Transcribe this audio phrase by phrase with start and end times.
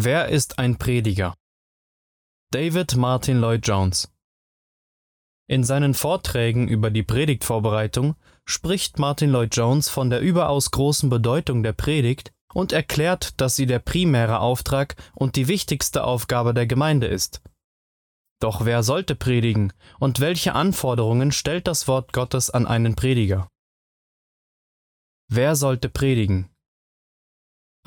[0.00, 1.34] Wer ist ein Prediger?
[2.52, 4.08] David Martin Lloyd Jones
[5.48, 8.14] In seinen Vorträgen über die Predigtvorbereitung
[8.44, 13.66] spricht Martin Lloyd Jones von der überaus großen Bedeutung der Predigt und erklärt, dass sie
[13.66, 17.42] der primäre Auftrag und die wichtigste Aufgabe der Gemeinde ist.
[18.38, 23.48] Doch wer sollte predigen und welche Anforderungen stellt das Wort Gottes an einen Prediger?
[25.28, 26.48] Wer sollte predigen?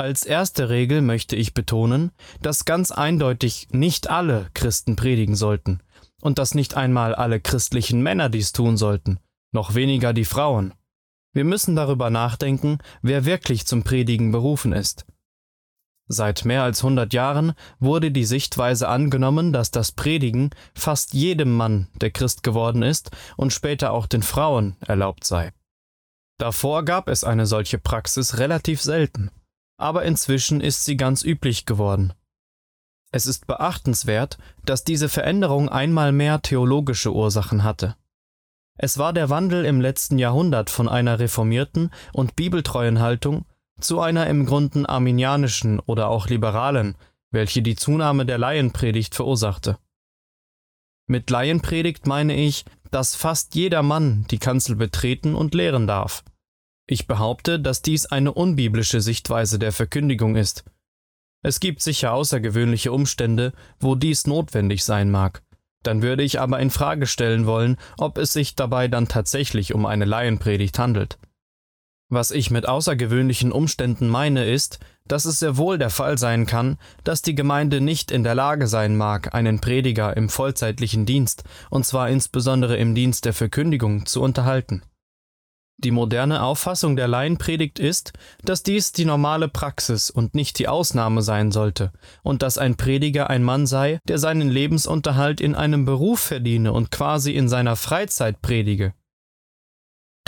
[0.02, 2.12] Als erste Regel möchte ich betonen,
[2.42, 5.84] dass ganz eindeutig nicht alle Christen predigen sollten
[6.22, 9.20] und dass nicht einmal alle christlichen Männer dies tun sollten,
[9.52, 10.74] noch weniger die Frauen.
[11.34, 15.06] Wir müssen darüber nachdenken, wer wirklich zum Predigen berufen ist.
[16.08, 21.90] Seit mehr als 100 Jahren wurde die Sichtweise angenommen, dass das Predigen fast jedem Mann,
[21.94, 25.54] der Christ geworden ist, und später auch den Frauen erlaubt sei.
[26.40, 29.30] Davor gab es eine solche Praxis relativ selten
[29.82, 32.14] aber inzwischen ist sie ganz üblich geworden.
[33.12, 37.96] Es ist beachtenswert, dass diese Veränderung einmal mehr theologische Ursachen hatte.
[38.78, 43.46] Es war der Wandel im letzten Jahrhundert von einer reformierten und bibeltreuen Haltung
[43.80, 46.96] zu einer im Grunden arminianischen oder auch liberalen,
[47.32, 49.78] welche die Zunahme der Laienpredigt verursachte.
[51.08, 56.24] Mit Laienpredigt meine ich, dass fast jeder Mann die Kanzel betreten und lehren darf.
[56.92, 60.66] Ich behaupte, dass dies eine unbiblische Sichtweise der Verkündigung ist.
[61.42, 65.42] Es gibt sicher außergewöhnliche Umstände, wo dies notwendig sein mag.
[65.84, 69.86] Dann würde ich aber in Frage stellen wollen, ob es sich dabei dann tatsächlich um
[69.86, 71.18] eine Laienpredigt handelt.
[72.10, 76.78] Was ich mit außergewöhnlichen Umständen meine, ist, dass es sehr wohl der Fall sein kann,
[77.06, 81.86] dass die Gemeinde nicht in der Lage sein mag, einen Prediger im vollzeitlichen Dienst, und
[81.86, 84.84] zwar insbesondere im Dienst der Verkündigung, zu unterhalten.
[85.78, 91.24] Die moderne Auffassung der Laienpredigt ist, dass dies die normale Praxis und nicht die Ausnahme
[91.24, 91.92] sein sollte
[92.22, 96.92] und dass ein Prediger ein Mann sei, der seinen Lebensunterhalt in einem Beruf verdiene und
[96.92, 98.94] quasi in seiner Freizeit predige.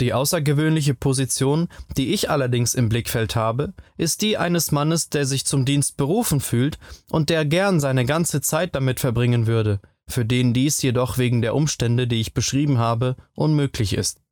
[0.00, 5.44] Die außergewöhnliche Position, die ich allerdings im Blickfeld habe, ist die eines Mannes, der sich
[5.44, 6.78] zum Dienst berufen fühlt
[7.10, 11.54] und der gern seine ganze Zeit damit verbringen würde, für den dies jedoch wegen der
[11.54, 14.23] Umstände, die ich beschrieben habe, unmöglich ist.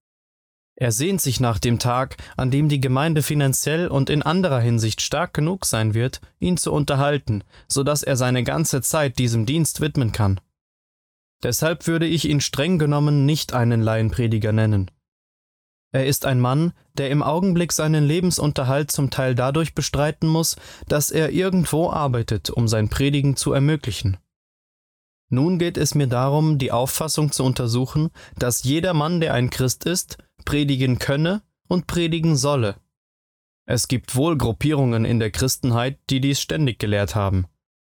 [0.74, 5.02] Er sehnt sich nach dem Tag, an dem die Gemeinde finanziell und in anderer Hinsicht
[5.02, 9.80] stark genug sein wird, ihn zu unterhalten, so dass er seine ganze Zeit diesem Dienst
[9.80, 10.40] widmen kann.
[11.42, 14.90] Deshalb würde ich ihn streng genommen nicht einen Laienprediger nennen.
[15.94, 20.56] Er ist ein Mann, der im Augenblick seinen Lebensunterhalt zum Teil dadurch bestreiten muss,
[20.88, 24.16] dass er irgendwo arbeitet, um sein Predigen zu ermöglichen.
[25.32, 29.86] Nun geht es mir darum, die Auffassung zu untersuchen, dass jeder Mann, der ein Christ
[29.86, 32.76] ist, predigen könne und predigen solle.
[33.64, 37.46] Es gibt wohl Gruppierungen in der Christenheit, die dies ständig gelehrt haben.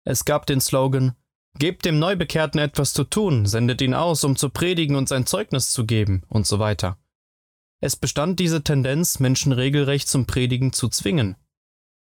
[0.03, 1.15] Es gab den Slogan
[1.57, 5.71] Gebt dem Neubekehrten etwas zu tun, sendet ihn aus, um zu predigen und sein Zeugnis
[5.71, 6.97] zu geben und so weiter.
[7.79, 11.37] Es bestand diese Tendenz, Menschen regelrecht zum Predigen zu zwingen.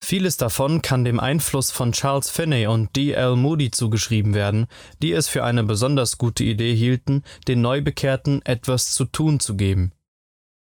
[0.02, 3.12] Vieles davon kann dem Einfluss von Charles Finney und D.
[3.12, 3.36] L.
[3.36, 4.66] Moody zugeschrieben werden,
[5.02, 9.92] die es für eine besonders gute Idee hielten, den Neubekehrten etwas zu tun zu geben.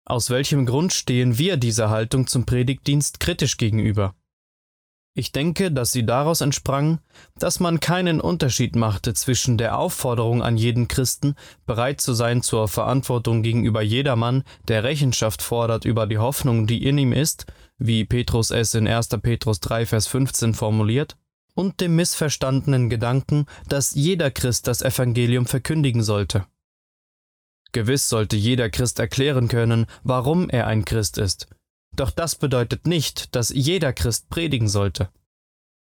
[0.06, 4.14] Aus welchem Grund stehen wir dieser Haltung zum Predigtdienst kritisch gegenüber?
[5.18, 7.00] Ich denke, dass sie daraus entsprang,
[7.40, 12.68] dass man keinen Unterschied machte zwischen der Aufforderung an jeden Christen, bereit zu sein zur
[12.68, 17.46] Verantwortung gegenüber jedermann, der Rechenschaft fordert über die Hoffnung, die in ihm ist,
[17.78, 19.08] wie Petrus es in 1.
[19.22, 21.16] Petrus 3, Vers 15 formuliert,
[21.54, 26.46] und dem missverstandenen Gedanken, dass jeder Christ das Evangelium verkündigen sollte.
[27.72, 31.48] Gewiss sollte jeder Christ erklären können, warum er ein Christ ist.
[31.96, 35.10] Doch das bedeutet nicht, dass jeder Christ predigen sollte.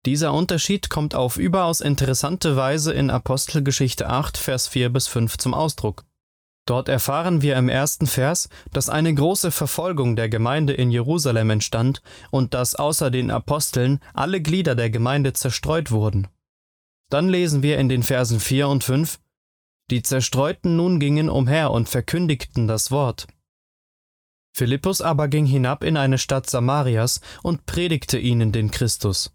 [0.04, 5.54] Dieser Unterschied kommt auf überaus interessante Weise in Apostelgeschichte 8, Vers 4 bis 5 zum
[5.54, 6.04] Ausdruck.
[6.66, 12.02] Dort erfahren wir im ersten Vers, dass eine große Verfolgung der Gemeinde in Jerusalem entstand
[12.30, 16.28] und dass außer den Aposteln alle Glieder der Gemeinde zerstreut wurden.
[17.10, 19.18] Dann lesen wir in den Versen 4 und 5,
[19.90, 23.26] die Zerstreuten nun gingen umher und verkündigten das Wort.
[24.54, 29.34] Philippus aber ging hinab in eine Stadt Samarias und predigte ihnen den Christus.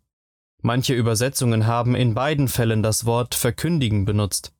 [0.62, 4.54] Manche Übersetzungen haben in beiden Fällen das Wort verkündigen benutzt.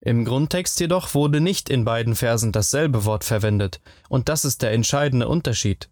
[0.00, 4.72] Im Grundtext jedoch wurde nicht in beiden Versen dasselbe Wort verwendet, und das ist der
[4.72, 5.90] entscheidende Unterschied.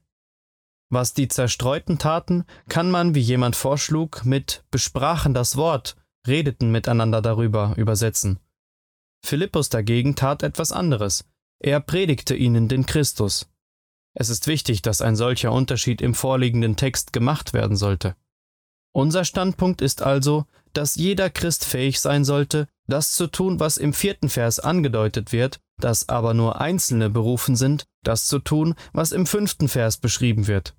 [0.88, 5.94] Was die Zerstreuten taten, kann man, wie jemand vorschlug, mit besprachen das Wort,
[6.26, 8.41] redeten miteinander darüber übersetzen.
[9.25, 11.25] Philippus dagegen tat etwas anderes.
[11.61, 13.49] Er predigte ihnen den Christus.
[14.15, 18.17] Es ist wichtig, dass ein solcher Unterschied im vorliegenden Text gemacht werden sollte.
[18.93, 23.93] Unser Standpunkt ist also, dass jeder Christ fähig sein sollte, das zu tun, was im
[23.93, 29.27] vierten Vers angedeutet wird, dass aber nur Einzelne berufen sind, das zu tun, was im
[29.27, 30.75] fünften Vers beschrieben wird.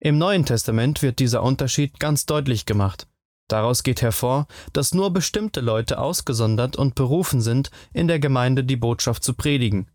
[0.00, 3.06] Im Neuen Testament wird dieser Unterschied ganz deutlich gemacht.
[3.48, 8.76] Daraus geht hervor, dass nur bestimmte Leute ausgesondert und berufen sind, in der Gemeinde die
[8.76, 9.88] Botschaft zu predigen.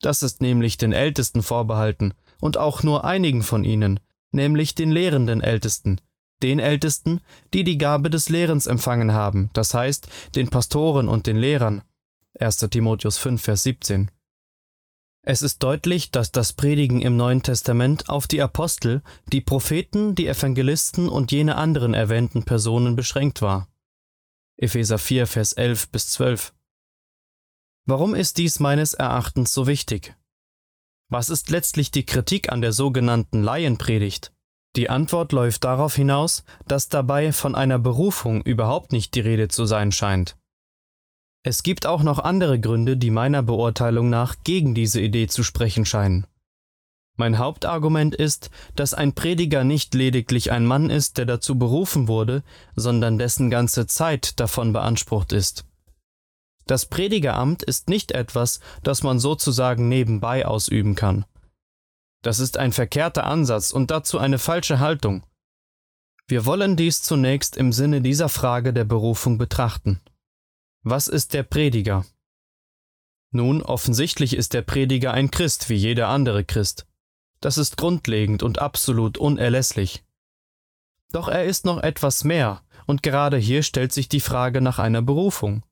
[0.00, 4.00] Das ist nämlich den Ältesten vorbehalten und auch nur einigen von ihnen,
[4.32, 6.00] nämlich den lehrenden Ältesten,
[6.42, 7.20] den Ältesten,
[7.52, 11.82] die die Gabe des Lehrens empfangen haben, das heißt den Pastoren und den Lehrern.
[12.38, 12.58] 1.
[12.70, 14.10] Timotheus 5, Vers 17.
[15.26, 19.02] Es ist deutlich, dass das Predigen im Neuen Testament auf die Apostel,
[19.32, 23.68] die Propheten, die Evangelisten und jene anderen erwähnten Personen beschränkt war.
[24.58, 26.52] Epheser 4, Vers 11 bis 12.
[27.86, 30.16] Warum ist dies meines Erachtens so wichtig?
[31.10, 34.32] Was ist letztlich die Kritik an der sogenannten Laienpredigt?
[34.74, 39.66] Die Antwort läuft darauf hinaus, dass dabei von einer Berufung überhaupt nicht die Rede zu
[39.66, 40.38] sein scheint.
[41.42, 45.84] Es gibt auch noch andere Gründe, die meiner Beurteilung nach gegen diese Idee zu sprechen
[45.84, 46.26] scheinen.
[47.16, 52.42] Mein Hauptargument ist, dass ein Prediger nicht lediglich ein Mann ist, der dazu berufen wurde,
[52.76, 55.66] sondern dessen ganze Zeit davon beansprucht ist.
[56.66, 61.26] Das Predigeramt ist nicht etwas, das man sozusagen nebenbei ausüben kann.
[62.22, 65.24] Das ist ein verkehrter Ansatz und dazu eine falsche Haltung.
[66.26, 70.00] Wir wollen dies zunächst im Sinne dieser Frage der Berufung betrachten.
[70.82, 72.06] Was ist der Prediger?
[73.30, 76.86] Nun, offensichtlich ist der Prediger ein Christ wie jeder andere Christ.
[77.40, 80.02] Das ist grundlegend und absolut unerlässlich.
[81.12, 85.02] Doch er ist noch etwas mehr, und gerade hier stellt sich die Frage nach einer
[85.02, 85.62] Berufung.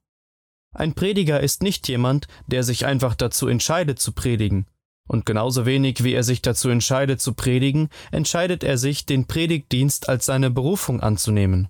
[0.72, 4.66] Ein Prediger ist nicht jemand, der sich einfach dazu entscheidet zu predigen.
[5.06, 10.08] Und genauso wenig wie er sich dazu entscheidet zu predigen, entscheidet er sich, den Predigtdienst
[10.08, 11.69] als seine Berufung anzunehmen.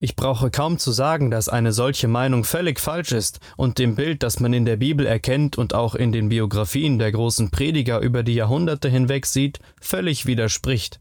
[0.00, 4.22] Ich brauche kaum zu sagen, dass eine solche Meinung völlig falsch ist und dem Bild,
[4.22, 8.22] das man in der Bibel erkennt und auch in den Biografien der großen Prediger über
[8.22, 11.00] die Jahrhunderte hinweg sieht, völlig widerspricht.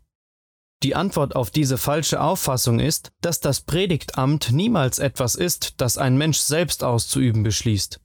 [0.84, 6.18] Die Antwort auf diese falsche Auffassung ist, dass das Predigtamt niemals etwas ist, das ein
[6.18, 8.00] Mensch selbst auszuüben beschließt.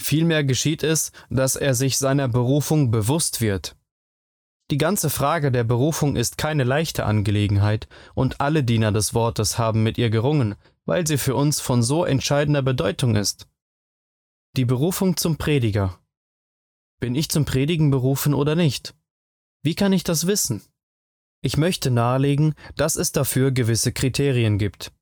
[0.00, 3.76] Vielmehr geschieht es, dass er sich seiner Berufung bewusst wird.
[4.70, 9.82] Die ganze Frage der Berufung ist keine leichte Angelegenheit, und alle Diener des Wortes haben
[9.82, 10.56] mit ihr gerungen,
[10.86, 13.46] weil sie für uns von so entscheidender Bedeutung ist.
[14.56, 15.98] Die Berufung zum Prediger.
[16.98, 18.94] Bin ich zum Predigen berufen oder nicht?
[19.62, 20.62] Wie kann ich das wissen?
[21.44, 24.92] Ich möchte nahelegen, dass es dafür gewisse Kriterien gibt.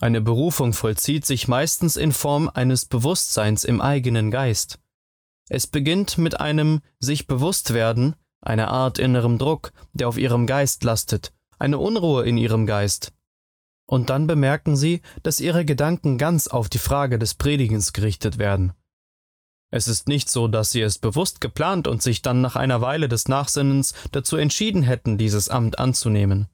[0.00, 4.80] Eine Berufung vollzieht sich meistens in Form eines Bewusstseins im eigenen Geist.
[5.48, 10.82] Es beginnt mit einem sich bewusst werden, einer Art innerem Druck, der auf ihrem Geist
[10.82, 13.12] lastet, eine Unruhe in ihrem Geist.
[13.86, 18.72] Und dann bemerken sie, dass ihre Gedanken ganz auf die Frage des Predigens gerichtet werden.
[19.70, 23.08] Es ist nicht so, dass sie es bewusst geplant und sich dann nach einer Weile
[23.08, 26.48] des Nachsinnens dazu entschieden hätten, dieses Amt anzunehmen.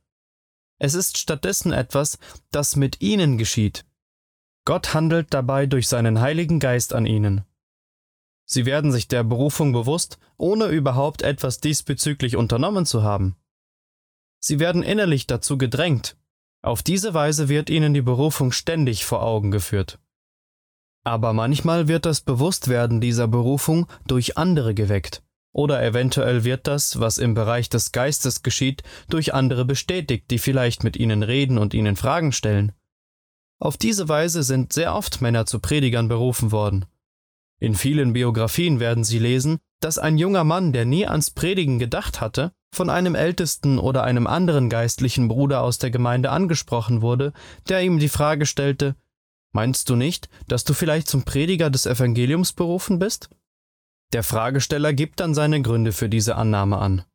[0.78, 2.18] Es ist stattdessen etwas,
[2.50, 3.86] das mit ihnen geschieht.
[4.66, 7.44] Gott handelt dabei durch seinen Heiligen Geist an ihnen.
[8.44, 13.36] Sie werden sich der Berufung bewusst, ohne überhaupt etwas diesbezüglich unternommen zu haben.
[14.38, 16.16] Sie werden innerlich dazu gedrängt.
[16.62, 19.98] Auf diese Weise wird ihnen die Berufung ständig vor Augen geführt.
[21.06, 25.22] Aber manchmal wird das Bewusstwerden dieser Berufung durch andere geweckt.
[25.52, 30.82] Oder eventuell wird das, was im Bereich des Geistes geschieht, durch andere bestätigt, die vielleicht
[30.82, 32.72] mit ihnen reden und ihnen Fragen stellen.
[33.60, 36.86] Auf diese Weise sind sehr oft Männer zu Predigern berufen worden.
[37.60, 42.20] In vielen Biografien werden Sie lesen, dass ein junger Mann, der nie ans Predigen gedacht
[42.20, 47.32] hatte, von einem Ältesten oder einem anderen geistlichen Bruder aus der Gemeinde angesprochen wurde,
[47.68, 48.96] der ihm die Frage stellte,
[49.56, 53.30] Meinst du nicht, dass du vielleicht zum Prediger des Evangeliums berufen bist?
[54.12, 57.06] Der Fragesteller gibt dann seine Gründe für diese Annahme an.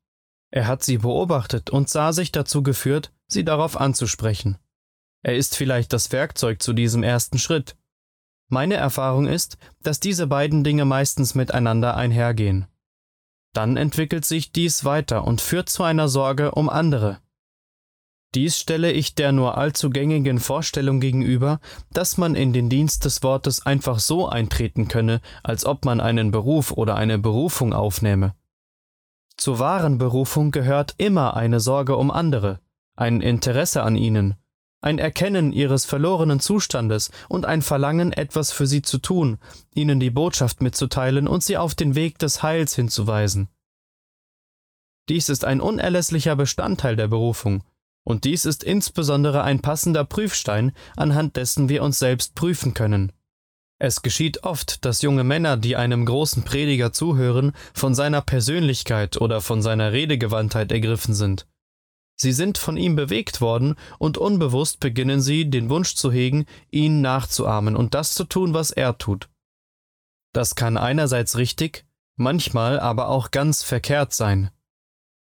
[0.49, 4.57] Er hat sie beobachtet und sah sich dazu geführt, sie darauf anzusprechen.
[5.21, 7.77] Er ist vielleicht das Werkzeug zu diesem ersten Schritt.
[8.49, 12.65] Meine Erfahrung ist, dass diese beiden Dinge meistens miteinander einhergehen.
[13.53, 17.21] Dann entwickelt sich dies weiter und führt zu einer Sorge um andere,
[18.33, 21.59] dies stelle ich der nur allzu gängigen Vorstellung gegenüber,
[21.91, 26.31] dass man in den Dienst des Wortes einfach so eintreten könne, als ob man einen
[26.31, 28.33] Beruf oder eine Berufung aufnehme.
[29.35, 32.59] Zur wahren Berufung gehört immer eine Sorge um andere,
[32.95, 34.35] ein Interesse an ihnen,
[34.79, 39.39] ein Erkennen ihres verlorenen Zustandes und ein Verlangen, etwas für sie zu tun,
[39.75, 43.49] ihnen die Botschaft mitzuteilen und sie auf den Weg des Heils hinzuweisen.
[45.09, 47.63] Dies ist ein unerlässlicher Bestandteil der Berufung,
[48.03, 53.11] und dies ist insbesondere ein passender Prüfstein, anhand dessen wir uns selbst prüfen können.
[53.79, 59.41] Es geschieht oft, dass junge Männer, die einem großen Prediger zuhören, von seiner Persönlichkeit oder
[59.41, 61.47] von seiner Redegewandtheit ergriffen sind.
[62.15, 67.01] Sie sind von ihm bewegt worden, und unbewusst beginnen sie, den Wunsch zu hegen, ihn
[67.01, 69.29] nachzuahmen und das zu tun, was er tut.
[70.31, 74.51] Das kann einerseits richtig, manchmal aber auch ganz verkehrt sein.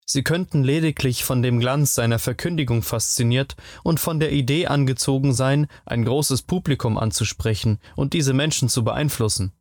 [0.05, 5.67] Sie könnten lediglich von dem Glanz seiner Verkündigung fasziniert und von der Idee angezogen sein,
[5.85, 9.53] ein großes Publikum anzusprechen und diese Menschen zu beeinflussen.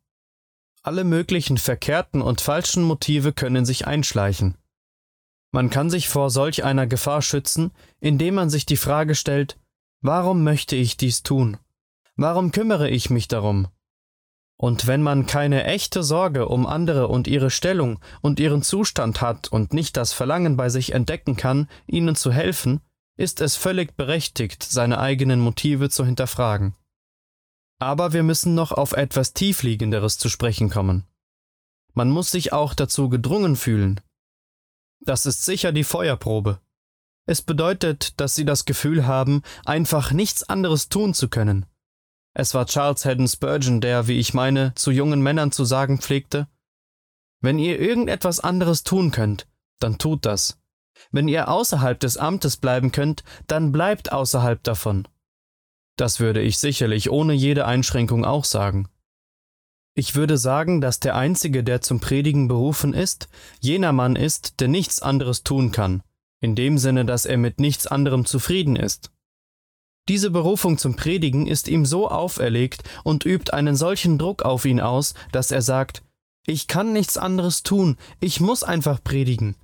[0.81, 4.57] Alle möglichen verkehrten und falschen Motive können sich einschleichen.
[5.51, 7.71] Man kann sich vor solch einer Gefahr schützen,
[8.01, 9.57] indem man sich die Frage stellt,
[10.01, 11.57] warum möchte ich dies tun?
[12.15, 13.67] Warum kümmere ich mich darum?
[14.57, 19.47] Und wenn man keine echte Sorge um andere und ihre Stellung und ihren Zustand hat
[19.47, 22.81] und nicht das Verlangen bei sich entdecken kann, ihnen zu helfen,
[23.17, 26.75] ist es völlig berechtigt, seine eigenen Motive zu hinterfragen.
[27.79, 31.05] Aber wir müssen noch auf etwas Tiefliegenderes zu sprechen kommen.
[31.93, 34.01] Man muss sich auch dazu gedrungen fühlen.
[35.01, 36.59] Das ist sicher die Feuerprobe.
[37.25, 41.65] Es bedeutet, dass sie das Gefühl haben, einfach nichts anderes tun zu können,
[42.33, 46.47] es war Charles Haddon Spurgeon, der, wie ich meine, zu jungen Männern zu sagen pflegte,
[47.41, 49.47] wenn ihr irgendetwas anderes tun könnt,
[49.79, 50.59] dann tut das.
[51.11, 55.07] Wenn ihr außerhalb des Amtes bleiben könnt, dann bleibt außerhalb davon.
[55.97, 58.87] Das würde ich sicherlich ohne jede Einschränkung auch sagen.
[59.95, 64.69] Ich würde sagen, dass der Einzige, der zum Predigen berufen ist, jener Mann ist, der
[64.69, 66.01] nichts anderes tun kann,
[66.39, 69.11] in dem Sinne, dass er mit nichts anderem zufrieden ist.
[70.09, 74.81] Diese Berufung zum Predigen ist ihm so auferlegt und übt einen solchen Druck auf ihn
[74.81, 76.03] aus, dass er sagt,
[76.45, 79.55] ich kann nichts anderes tun, ich muss einfach predigen.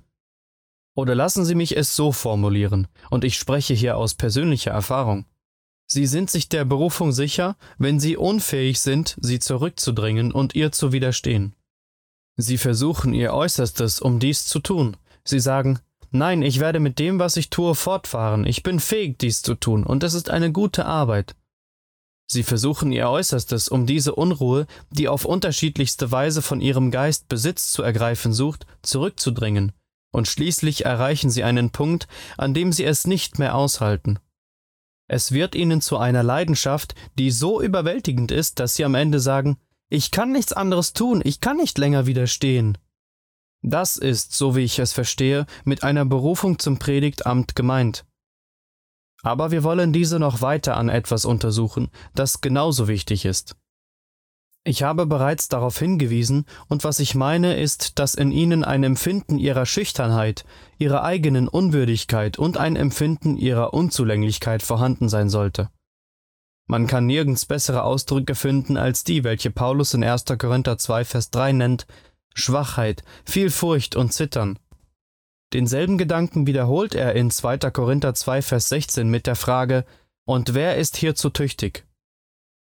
[0.96, 5.26] Oder lassen Sie mich es so formulieren, und ich spreche hier aus persönlicher Erfahrung.
[5.86, 10.92] Sie sind sich der Berufung sicher, wenn Sie unfähig sind, sie zurückzudrängen und ihr zu
[10.92, 11.54] widerstehen.
[12.36, 14.96] Sie versuchen ihr Äußerstes, um dies zu tun.
[15.24, 15.80] Sie sagen,
[16.12, 18.44] Nein, ich werde mit dem, was ich tue, fortfahren.
[18.44, 21.36] Ich bin fähig, dies zu tun, und es ist eine gute Arbeit.
[22.26, 27.72] Sie versuchen ihr Äußerstes, um diese Unruhe, die auf unterschiedlichste Weise von ihrem Geist Besitz
[27.72, 29.72] zu ergreifen sucht, zurückzudrängen,
[30.12, 34.18] und schließlich erreichen sie einen Punkt, an dem sie es nicht mehr aushalten.
[35.08, 39.58] Es wird ihnen zu einer Leidenschaft, die so überwältigend ist, dass sie am Ende sagen,
[39.88, 42.78] ich kann nichts anderes tun, ich kann nicht länger widerstehen.
[43.62, 48.06] Das ist, so wie ich es verstehe, mit einer Berufung zum Predigtamt gemeint.
[49.22, 53.56] Aber wir wollen diese noch weiter an etwas untersuchen, das genauso wichtig ist.
[54.62, 59.38] Ich habe bereits darauf hingewiesen, und was ich meine, ist, dass in ihnen ein Empfinden
[59.38, 60.44] ihrer Schüchternheit,
[60.78, 65.70] ihrer eigenen Unwürdigkeit und ein Empfinden ihrer Unzulänglichkeit vorhanden sein sollte.
[66.66, 70.26] Man kann nirgends bessere Ausdrücke finden als die, welche Paulus in 1.
[70.38, 71.86] Korinther 2, Vers 3 nennt,
[72.34, 74.58] Schwachheit, viel Furcht und Zittern.
[75.52, 77.58] Denselben Gedanken wiederholt er in 2.
[77.70, 79.84] Korinther 2, Vers 16 mit der Frage,
[80.24, 81.86] Und wer ist hierzu tüchtig?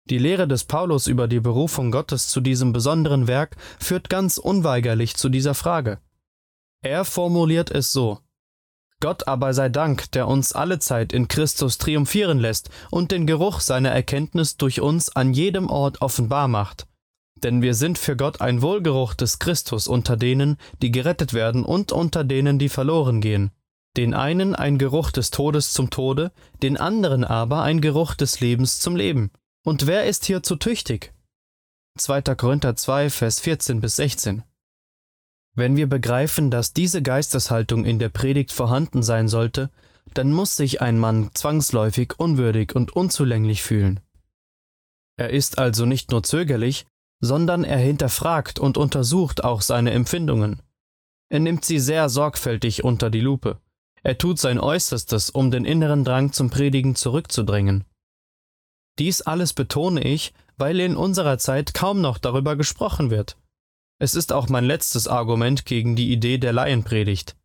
[0.09, 5.15] Die Lehre des Paulus über die Berufung Gottes zu diesem besonderen Werk führt ganz unweigerlich
[5.15, 5.99] zu dieser Frage.
[6.83, 8.19] Er formuliert es so
[9.01, 13.91] Gott aber sei Dank, der uns allezeit in Christus triumphieren lässt und den Geruch seiner
[13.91, 16.87] Erkenntnis durch uns an jedem Ort offenbar macht,
[17.45, 21.91] denn wir sind für Gott ein Wohlgeruch des Christus unter denen, die gerettet werden und
[21.91, 23.51] unter denen, die verloren gehen.
[23.97, 26.31] Den einen ein Geruch des Todes zum Tode,
[26.63, 29.29] den anderen aber ein Geruch des Lebens zum Leben.
[29.63, 31.13] Und wer ist hierzu tüchtig?
[31.99, 32.23] 2.
[32.35, 34.41] Korinther 2, Vers 14 bis 16.
[35.53, 39.69] Wenn wir begreifen, dass diese Geisteshaltung in der Predigt vorhanden sein sollte,
[40.15, 43.99] dann muss sich ein Mann zwangsläufig unwürdig und unzulänglich fühlen.
[45.15, 46.87] Er ist also nicht nur zögerlich,
[47.21, 50.61] sondern er hinterfragt und untersucht auch seine Empfindungen.
[51.29, 53.59] Er nimmt sie sehr sorgfältig unter die Lupe.
[54.03, 57.83] Er tut sein Äußerstes, um den inneren Drang zum Predigen zurückzudrängen.
[58.99, 63.37] Dies alles betone ich, weil in unserer Zeit kaum noch darüber gesprochen wird.
[63.99, 67.35] Es ist auch mein letztes Argument gegen die Idee der Laienpredigt.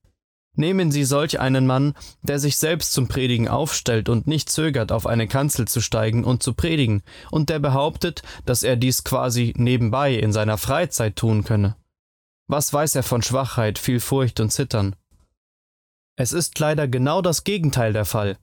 [0.57, 5.07] Nehmen Sie solch einen Mann, der sich selbst zum Predigen aufstellt und nicht zögert, auf
[5.07, 10.14] eine Kanzel zu steigen und zu predigen, und der behauptet, dass er dies quasi nebenbei
[10.14, 11.76] in seiner Freizeit tun könne.
[12.49, 14.97] Was weiß er von Schwachheit, viel Furcht und Zittern?
[16.16, 18.37] Es ist leider genau das Gegenteil der Fall.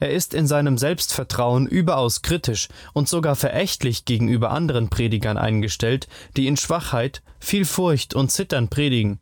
[0.00, 6.46] Er ist in seinem Selbstvertrauen überaus kritisch und sogar verächtlich gegenüber anderen Predigern eingestellt, die
[6.46, 9.18] in Schwachheit, viel Furcht und Zittern predigen.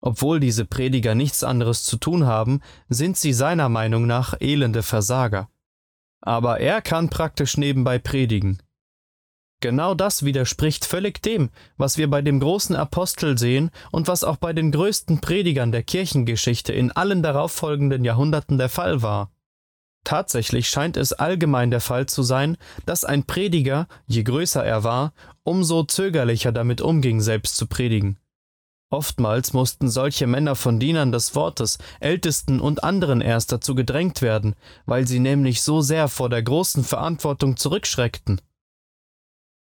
[0.00, 5.48] Obwohl diese Prediger nichts anderes zu tun haben, sind sie seiner Meinung nach elende Versager.
[6.20, 8.62] Aber er kann praktisch nebenbei predigen.
[9.60, 14.36] Genau das widerspricht völlig dem, was wir bei dem großen Apostel sehen und was auch
[14.36, 19.32] bei den größten Predigern der Kirchengeschichte in allen darauffolgenden Jahrhunderten der Fall war.
[20.04, 25.12] Tatsächlich scheint es allgemein der Fall zu sein, dass ein Prediger, je größer er war,
[25.42, 28.16] umso zögerlicher damit umging, selbst zu predigen.
[28.90, 34.54] Oftmals mussten solche Männer von Dienern des Wortes, Ältesten und anderen erst dazu gedrängt werden,
[34.86, 38.40] weil sie nämlich so sehr vor der großen Verantwortung zurückschreckten.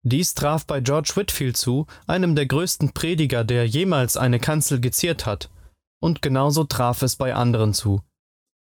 [0.04, 5.26] Dies traf bei George Whitfield zu, einem der größten Prediger, der jemals eine Kanzel geziert
[5.26, 5.48] hat,
[6.00, 8.02] und genauso traf es bei anderen zu.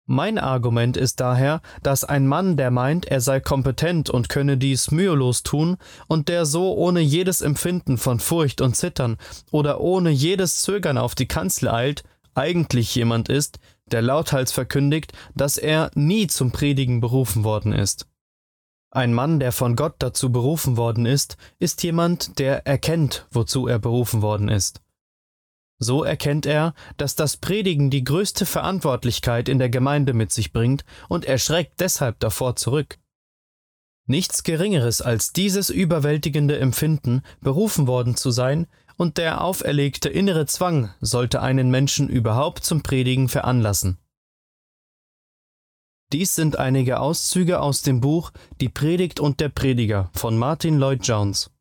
[0.09, 4.89] Mein Argument ist daher, dass ein Mann, der meint, er sei kompetent und könne dies
[4.89, 5.75] mühelos tun,
[6.07, 9.17] und der so ohne jedes Empfinden von Furcht und Zittern
[9.51, 13.59] oder ohne jedes Zögern auf die Kanzel eilt, eigentlich jemand ist,
[13.91, 18.07] der lauthals verkündigt, dass er nie zum Predigen berufen worden ist.
[18.89, 23.79] Ein Mann, der von Gott dazu berufen worden ist, ist jemand, der erkennt, wozu er
[23.79, 24.81] berufen worden ist.
[25.79, 30.86] So erkennt er, dass das Predigen die größte Verantwortlichkeit in der Gemeinde mit sich bringt
[31.07, 32.98] und er schreckt deshalb davor zurück.
[34.07, 40.91] Nichts Geringeres als dieses überwältigende Empfinden, berufen worden zu sein, und der auferlegte innere Zwang
[41.01, 44.00] sollte einen Menschen überhaupt zum Predigen veranlassen.
[46.13, 48.31] Dies sind einige Auszüge aus dem Buch
[48.62, 51.51] Die Predigt und der Prediger von Martin Lloyd Jones.